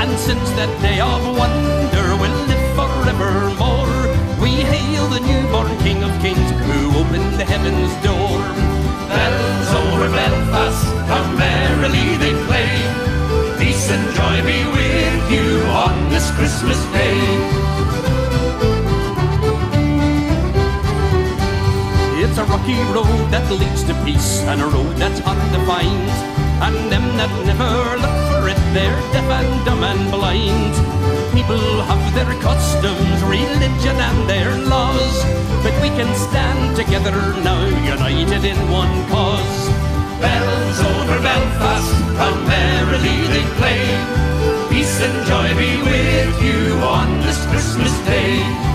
And 0.00 0.18
since 0.18 0.48
that 0.52 0.70
day 0.80 1.00
of 1.00 1.22
wonder 1.36 2.06
we'll 2.20 2.40
live 2.48 2.66
forevermore. 2.76 4.40
We 4.40 4.50
hail 4.72 5.06
the 5.08 5.20
newborn 5.20 5.76
King 5.78 6.02
of 6.04 6.12
Kings 6.22 6.50
who 6.66 6.98
opened 7.00 7.34
the 7.40 7.44
heaven's 7.44 7.92
door. 8.04 8.40
Bells 9.08 9.70
over 9.82 10.08
Belfast, 10.10 10.84
how 11.10 11.24
merrily 11.36 12.16
they 12.16 12.34
play. 12.46 12.72
Peace 13.58 13.90
and 13.90 14.04
joy 14.16 14.36
be 14.46 14.64
with 14.76 15.30
you 15.32 15.62
on 15.68 16.08
this 16.10 16.30
Christmas 16.36 16.80
day. 16.92 17.67
A 22.18 22.44
rocky 22.50 22.74
road 22.90 23.30
that 23.30 23.46
leads 23.48 23.84
to 23.84 23.94
peace 24.02 24.42
and 24.50 24.60
a 24.60 24.66
road 24.66 24.96
that's 24.96 25.20
undefined. 25.22 26.10
And 26.58 26.90
them 26.90 27.06
that 27.14 27.30
never 27.46 27.94
look 27.94 28.18
for 28.26 28.50
it, 28.50 28.58
they're 28.74 28.98
deaf 29.14 29.30
and 29.38 29.64
dumb 29.64 29.84
and 29.86 30.10
blind. 30.10 30.74
People 31.30 31.62
have 31.86 32.02
their 32.18 32.26
customs, 32.42 33.22
religion, 33.22 33.94
and 33.94 34.18
their 34.28 34.50
laws. 34.66 35.22
But 35.62 35.78
we 35.78 35.94
can 35.94 36.10
stand 36.18 36.74
together 36.74 37.14
now, 37.46 37.62
united 37.86 38.42
in 38.42 38.58
one 38.66 38.90
cause. 39.06 39.70
Bells 40.18 40.78
over 40.82 41.22
Belfast, 41.22 41.94
how 42.18 42.34
merrily 42.50 43.30
they 43.30 43.46
play. 43.62 43.86
Peace 44.74 44.98
and 45.06 45.22
joy 45.22 45.54
be 45.54 45.78
with 45.86 46.34
you 46.42 46.82
on 46.82 47.20
this 47.22 47.46
Christmas 47.46 47.94
Day. 48.10 48.67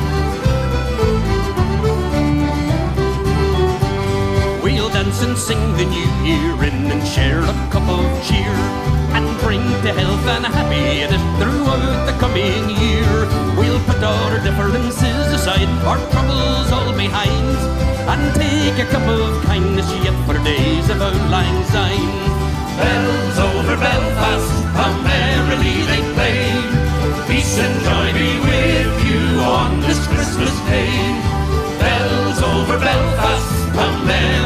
And 5.33 5.41
sing 5.41 5.77
the 5.77 5.85
new 5.85 6.11
year 6.21 6.53
in 6.61 6.91
and 6.93 7.01
share 7.07 7.41
a 7.41 7.53
cup 7.73 7.87
of 7.89 8.05
cheer 8.21 8.53
and 9.17 9.25
bring 9.41 9.65
to 9.81 9.89
health 9.97 10.25
and 10.29 10.45
happiness 10.45 11.23
throughout 11.41 12.05
the 12.05 12.13
coming 12.21 12.69
year. 12.69 13.09
We'll 13.57 13.81
put 13.89 13.97
our 14.03 14.37
differences 14.45 15.25
aside, 15.33 15.73
our 15.89 15.97
troubles 16.13 16.69
all 16.69 16.93
behind, 16.93 17.49
and 18.13 18.21
take 18.37 18.77
a 18.77 18.85
cup 18.93 19.07
of 19.09 19.43
kindness 19.45 19.89
yet 20.05 20.13
for 20.27 20.37
days 20.45 20.87
of 20.93 21.01
old 21.01 21.25
lang 21.33 21.57
syne. 21.73 22.13
Bells 22.77 23.37
over 23.39 23.75
Belfast, 23.77 24.53
how 24.77 24.93
merrily 25.01 25.77
they 25.89 26.01
play. 26.13 26.45
Peace 27.25 27.57
and 27.57 27.73
joy 27.81 28.07
be 28.13 28.37
with 28.37 28.93
you 29.09 29.41
on 29.41 29.81
this 29.81 30.05
Christmas 30.13 30.53
Day. 30.69 30.93
Bells 31.81 32.39
over 32.53 32.77
Belfast, 32.77 33.49
how 33.73 33.89
merrily 34.05 34.42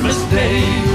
Christmas 0.00 0.30
Day. 0.30 0.89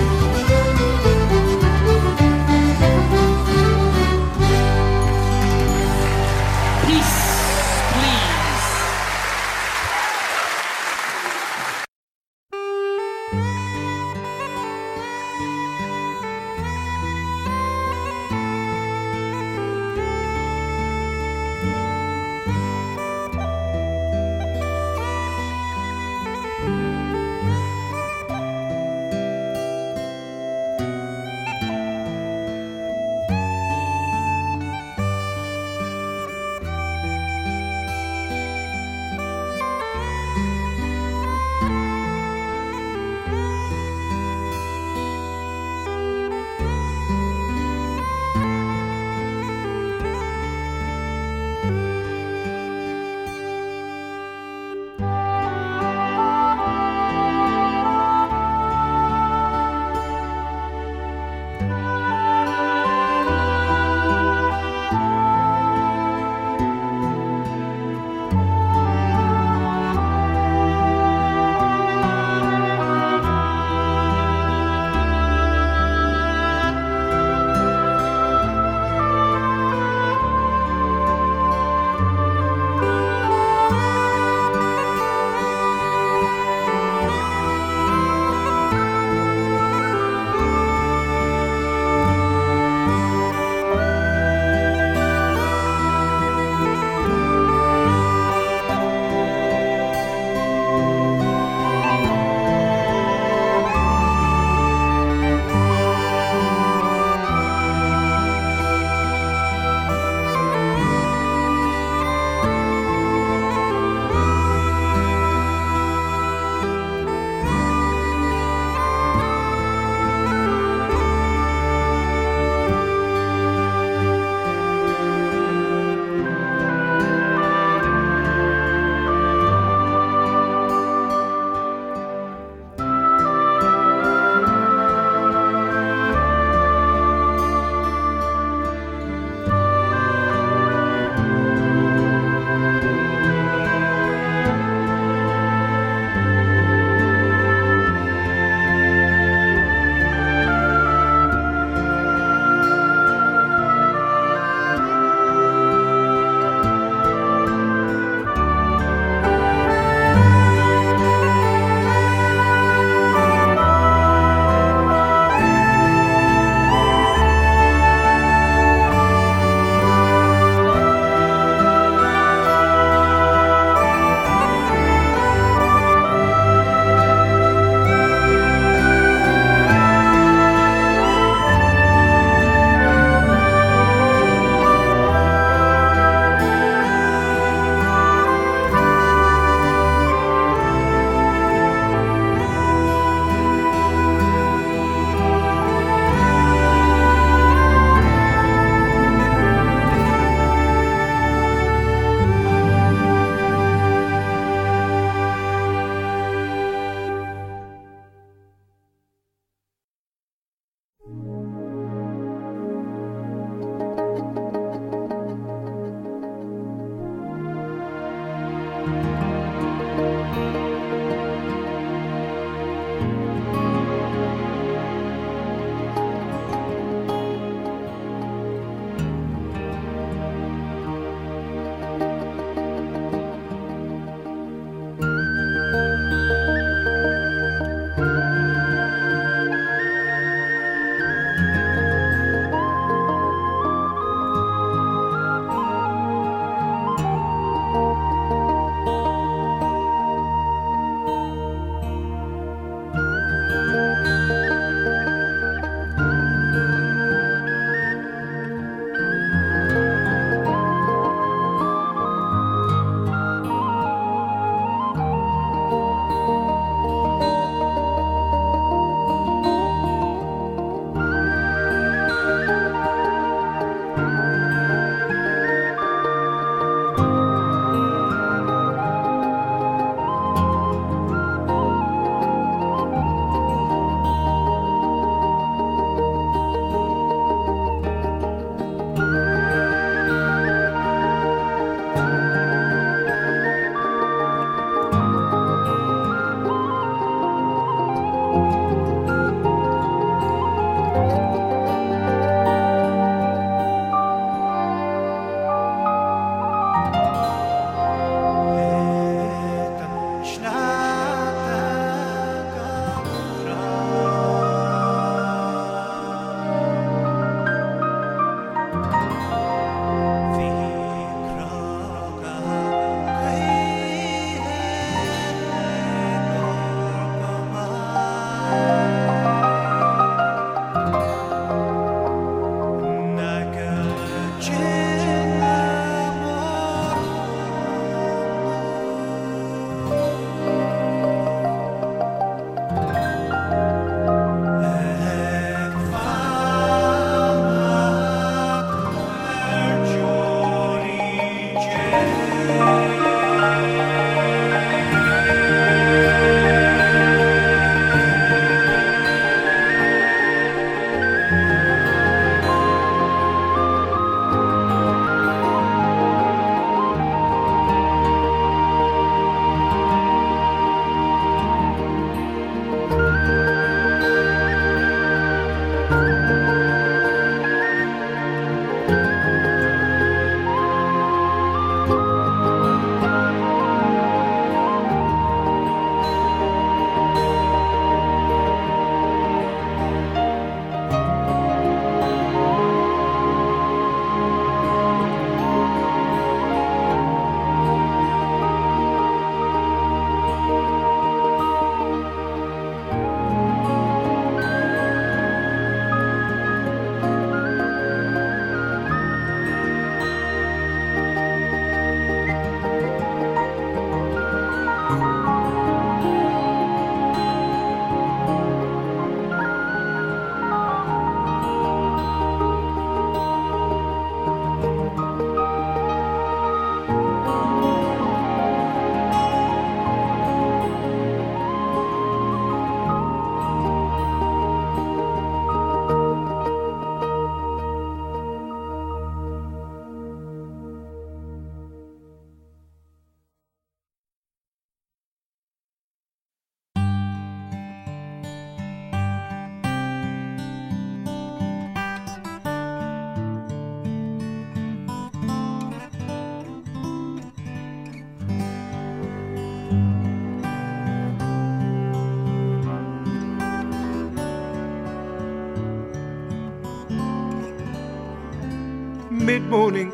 Morning, 469.55 469.89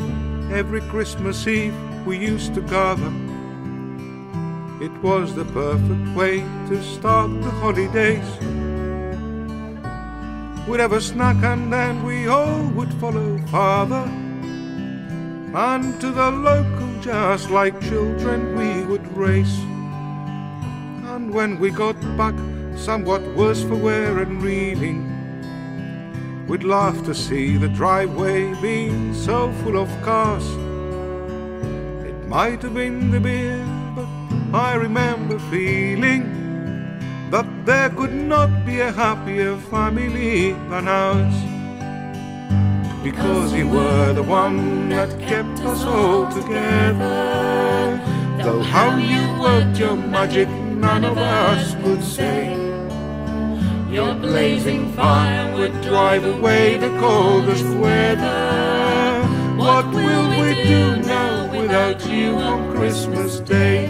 every 0.51 0.81
Christmas 0.93 1.45
Eve, 1.45 1.77
we 2.03 2.17
used 2.17 2.55
to 2.55 2.61
gather. 2.61 3.13
It 4.83 4.91
was 5.03 5.35
the 5.35 5.45
perfect 5.53 6.07
way 6.17 6.39
to 6.67 6.81
start 6.81 7.29
the 7.43 7.51
holidays. 7.61 8.29
We'd 10.67 10.79
have 10.79 10.93
a 10.93 10.99
snack 10.99 11.43
and 11.43 11.71
then 11.71 12.03
we 12.03 12.27
all 12.27 12.63
would 12.69 12.91
follow 12.95 13.37
father. 13.51 14.05
And 15.53 16.01
to 16.01 16.09
the 16.09 16.31
local 16.31 16.91
just 16.99 17.51
like 17.51 17.79
children 17.81 18.55
we 18.55 18.83
would 18.85 19.05
race. 19.15 19.57
And 21.13 21.31
when 21.31 21.59
we 21.59 21.69
got 21.69 22.01
back, 22.17 22.33
somewhat 22.75 23.21
worse 23.35 23.61
for 23.61 23.75
wear 23.75 24.17
and 24.23 24.41
reeling, 24.41 25.10
we'd 26.51 26.63
laugh 26.65 27.01
to 27.05 27.15
see 27.15 27.55
the 27.55 27.69
driveway 27.69 28.53
being 28.61 29.13
so 29.13 29.53
full 29.63 29.77
of 29.77 29.89
cars. 30.01 30.45
It 32.05 32.27
might 32.27 32.61
have 32.63 32.73
been 32.73 33.09
the 33.09 33.21
beer, 33.21 33.65
but 33.95 34.09
I 34.53 34.73
remember 34.75 35.39
feeling 35.49 36.23
that 37.29 37.47
there 37.65 37.89
could 37.91 38.13
not 38.13 38.65
be 38.65 38.81
a 38.81 38.91
happier 38.91 39.55
family 39.73 40.51
than 40.69 40.89
ours. 40.89 41.37
Because 43.01 43.53
you 43.53 43.69
were 43.69 44.11
the 44.11 44.23
one 44.23 44.89
that 44.89 45.09
kept 45.21 45.61
us 45.61 45.85
all 45.85 46.29
together. 46.33 47.97
Though 48.43 48.61
how 48.61 48.97
you 48.97 49.23
worked 49.41 49.79
your 49.79 49.95
magic, 49.95 50.49
none 50.49 51.05
of 51.05 51.17
us 51.17 51.75
could 51.75 52.03
say. 52.03 52.60
Blazing 54.31 54.93
fire 54.93 55.57
would 55.57 55.73
drive 55.81 56.23
away 56.23 56.77
the 56.77 56.87
coldest 57.01 57.65
weather. 57.65 59.27
What 59.57 59.85
will 59.93 60.29
we 60.39 60.55
do 60.63 60.95
now 61.01 61.51
without 61.51 62.07
you 62.07 62.37
on 62.37 62.73
Christmas 62.73 63.41
Day? 63.41 63.89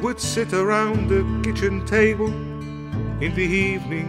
would 0.00 0.18
sit 0.18 0.54
around 0.54 1.08
the 1.10 1.22
kitchen 1.44 1.84
table 1.84 2.32
in 3.20 3.34
the 3.34 3.42
evening. 3.42 4.08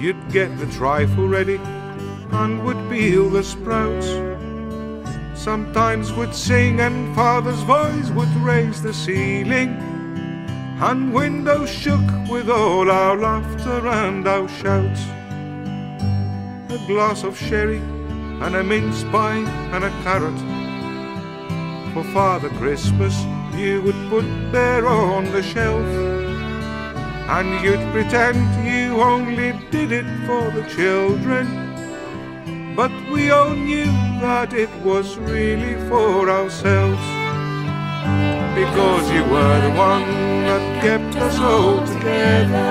You'd 0.00 0.32
get 0.32 0.58
the 0.58 0.66
trifle 0.66 1.28
ready 1.28 1.60
and 2.32 2.64
would 2.64 2.90
peel 2.90 3.30
the 3.30 3.44
sprouts. 3.44 4.37
Sometimes 5.38 6.12
would 6.14 6.34
sing 6.34 6.80
and 6.80 7.14
father's 7.14 7.62
voice 7.62 8.10
would 8.10 8.34
raise 8.38 8.82
the 8.82 8.92
ceiling. 8.92 9.70
And 10.80 11.14
windows 11.14 11.70
shook 11.70 12.04
with 12.28 12.50
all 12.50 12.90
our 12.90 13.16
laughter 13.16 13.86
and 13.86 14.26
our 14.26 14.48
shouts. 14.48 15.00
A 16.70 16.84
glass 16.88 17.22
of 17.22 17.38
sherry 17.38 17.78
and 17.78 18.56
a 18.56 18.64
mince 18.64 19.04
pie 19.04 19.48
and 19.72 19.84
a 19.84 19.90
carrot 20.02 20.38
for 21.94 22.02
Father 22.12 22.50
Christmas 22.58 23.14
you 23.54 23.80
would 23.82 24.10
put 24.10 24.26
there 24.50 24.88
on 24.88 25.24
the 25.30 25.42
shelf. 25.42 25.86
And 27.36 27.64
you'd 27.64 27.92
pretend 27.92 28.66
you 28.66 29.00
only 29.00 29.52
did 29.70 29.92
it 29.92 30.06
for 30.26 30.50
the 30.50 30.68
children. 30.68 31.67
We 33.18 33.30
all 33.30 33.50
knew 33.50 33.90
that 34.20 34.52
it 34.52 34.70
was 34.84 35.18
really 35.18 35.74
for 35.88 36.30
ourselves. 36.30 37.04
Because 38.54 39.04
you 39.10 39.24
were 39.24 39.58
the 39.66 39.74
one 39.76 40.06
that 40.46 40.64
kept 40.80 41.16
us 41.16 41.36
all 41.40 41.84
together. 41.94 42.62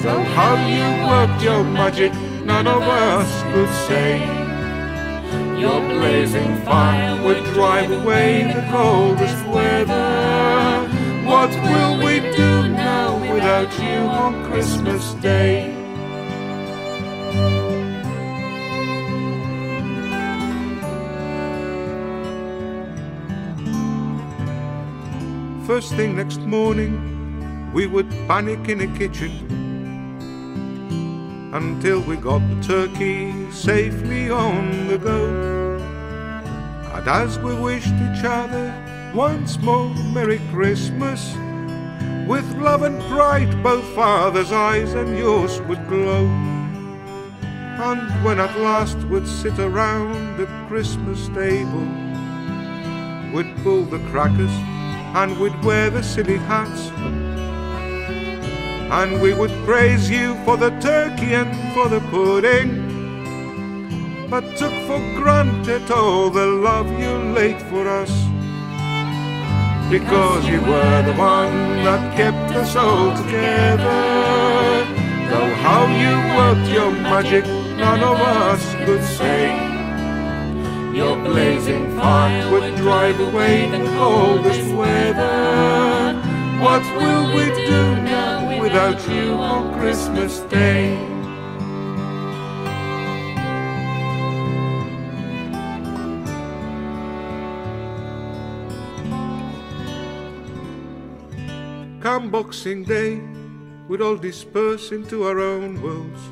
So 0.00 0.12
how 0.36 0.54
you 0.76 0.86
worked 1.10 1.42
your 1.42 1.64
magic, 1.64 2.12
none 2.44 2.68
of 2.68 2.82
us 2.82 3.30
could 3.52 3.72
say. 3.88 4.12
Your 5.60 5.80
blazing 5.80 6.54
fire 6.64 7.20
would 7.24 7.42
drive 7.52 7.90
away 7.90 8.44
the 8.54 8.64
coldest 8.70 9.44
weather. 9.46 10.88
What 11.26 11.50
will 11.50 11.98
we 11.98 12.20
do 12.20 12.68
now 12.68 13.18
without 13.34 13.72
you 13.80 13.98
on 14.22 14.44
Christmas 14.44 15.14
Day? 15.14 15.76
First 25.66 25.94
thing 25.94 26.14
next 26.14 26.38
morning, 26.42 27.72
we 27.72 27.88
would 27.88 28.08
panic 28.28 28.68
in 28.68 28.78
the 28.78 28.86
kitchen 28.96 29.32
until 31.52 32.00
we 32.02 32.14
got 32.14 32.38
the 32.38 32.62
turkey 32.62 33.50
safely 33.50 34.30
on 34.30 34.86
the 34.86 34.96
go. 34.96 35.78
And 36.94 37.08
as 37.08 37.40
we 37.40 37.52
wished 37.52 37.88
each 37.88 38.24
other 38.24 39.12
once 39.12 39.58
more 39.58 39.92
Merry 40.14 40.40
Christmas, 40.52 41.34
with 42.28 42.46
love 42.58 42.82
and 42.82 43.02
pride 43.10 43.60
both 43.64 43.84
father's 43.86 44.52
eyes 44.52 44.94
and 44.94 45.18
yours 45.18 45.60
would 45.62 45.84
glow. 45.88 46.26
And 47.82 48.24
when 48.24 48.38
at 48.38 48.56
last 48.60 48.98
we'd 49.08 49.26
sit 49.26 49.58
around 49.58 50.36
the 50.36 50.46
Christmas 50.68 51.26
table, 51.30 51.88
we'd 53.34 53.52
pull 53.64 53.82
the 53.82 53.98
crackers 54.10 54.52
and 55.14 55.38
we'd 55.38 55.64
wear 55.64 55.90
the 55.90 56.02
silly 56.02 56.38
hats 56.38 56.90
and 58.90 59.20
we 59.20 59.34
would 59.34 59.50
praise 59.64 60.08
you 60.08 60.36
for 60.44 60.56
the 60.56 60.70
turkey 60.80 61.34
and 61.34 61.52
for 61.74 61.88
the 61.88 62.00
pudding, 62.08 62.70
but 64.30 64.44
took 64.56 64.72
for 64.86 65.00
granted 65.16 65.90
all 65.90 66.30
the 66.30 66.46
love 66.46 66.88
you 66.98 67.10
laid 67.34 67.60
for 67.62 67.88
us. 67.88 68.12
Because 69.90 70.46
you 70.46 70.60
were 70.60 71.02
the 71.02 71.14
one 71.14 71.84
that 71.84 72.16
kept 72.16 72.52
us 72.54 72.76
all 72.76 73.16
together. 73.16 74.02
Though 75.30 75.54
how 75.66 75.86
you 76.02 76.14
worked 76.38 76.70
your 76.70 76.92
magic, 76.92 77.44
none 77.76 78.02
of 78.02 78.20
us 78.20 78.74
could 78.84 79.02
say. 79.02 79.75
Your 80.96 81.14
blazing 81.14 81.94
fire 81.94 82.50
would 82.50 82.74
drive 82.76 83.20
away 83.20 83.68
the 83.68 83.84
coldest 83.98 84.74
weather. 84.74 86.14
What 86.58 86.82
will 86.96 87.34
we 87.34 87.44
do 87.66 87.96
now 88.00 88.62
without 88.62 89.06
you 89.06 89.34
on 89.34 89.78
Christmas 89.78 90.38
Day? 90.48 90.96
Come 102.00 102.30
Boxing 102.30 102.84
Day, 102.84 103.20
we'd 103.86 104.00
all 104.00 104.16
disperse 104.16 104.92
into 104.92 105.24
our 105.24 105.40
own 105.40 105.82
worlds. 105.82 106.22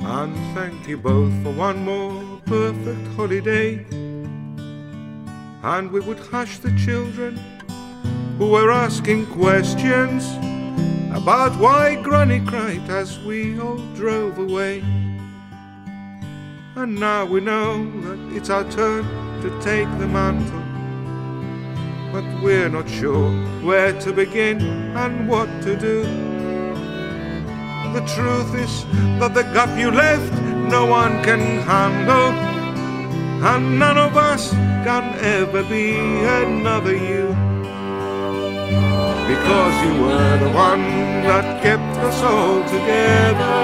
And 0.00 0.34
thank 0.54 0.88
you 0.88 0.96
both 0.96 1.34
for 1.42 1.50
one 1.50 1.84
more 1.84 2.33
perfect 2.46 3.06
holiday. 3.16 3.84
And 5.62 5.90
we 5.90 6.00
would 6.00 6.18
hush 6.18 6.58
the 6.58 6.76
children 6.76 7.36
who 8.38 8.50
were 8.50 8.70
asking 8.70 9.26
questions 9.26 10.24
about 11.16 11.58
why 11.58 11.94
Granny 12.02 12.40
cried 12.40 12.88
as 12.90 13.18
we 13.20 13.58
all 13.58 13.78
drove 13.94 14.38
away. 14.38 14.80
And 16.76 16.98
now 16.98 17.24
we 17.24 17.40
know 17.40 17.84
that 18.02 18.36
it's 18.36 18.50
our 18.50 18.68
turn 18.70 19.04
to 19.40 19.50
take 19.62 19.88
the 19.98 20.08
mantle. 20.08 20.60
But 22.12 22.24
we're 22.42 22.68
not 22.68 22.88
sure 22.88 23.30
where 23.62 23.98
to 24.00 24.12
begin 24.12 24.60
and 24.96 25.28
what 25.28 25.48
to 25.62 25.76
do. 25.76 26.02
The 27.94 28.04
truth 28.14 28.54
is 28.56 28.84
that 29.20 29.34
the 29.34 29.44
gap 29.54 29.78
you 29.78 29.90
left 29.90 30.53
no 30.70 30.86
one 30.86 31.22
can 31.22 31.40
handle. 31.62 32.32
And 33.50 33.78
none 33.78 33.98
of 33.98 34.16
us 34.16 34.50
can 34.86 35.04
ever 35.20 35.62
be 35.64 35.96
another 36.42 36.96
you 36.96 37.34
because 39.28 39.74
you 39.84 40.02
were 40.02 40.38
the 40.38 40.50
one 40.50 40.84
that 41.28 41.62
kept 41.62 41.96
us 42.08 42.22
all 42.22 42.62
together. 42.64 43.54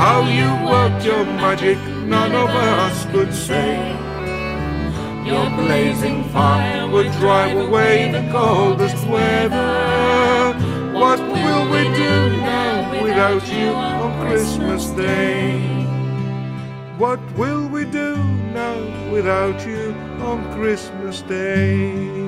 How 0.00 0.20
you 0.40 0.50
worked 0.70 1.04
your 1.04 1.24
magic, 1.24 1.78
none 2.04 2.34
of 2.34 2.50
us 2.50 3.06
could 3.06 3.32
say. 3.32 3.76
Your 5.24 5.48
blazing 5.56 6.24
fire 6.24 6.86
would 6.86 7.10
drive 7.12 7.56
away 7.56 8.12
the 8.12 8.30
coldest 8.30 9.06
weather. 9.06 10.52
What 10.92 11.20
will 11.20 11.64
we 11.72 11.84
do 11.96 12.36
now 12.36 12.53
without 13.14 13.48
you 13.48 13.68
on 13.68 14.26
Christmas 14.26 14.86
Day? 14.86 15.60
What 16.98 17.20
will 17.36 17.68
we 17.68 17.84
do 17.84 18.16
now 18.52 19.12
without 19.12 19.64
you 19.64 19.94
on 20.18 20.42
Christmas 20.56 21.22
Day? 21.22 22.23